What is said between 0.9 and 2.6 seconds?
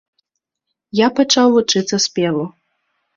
Я пачаў вучыцца спеву.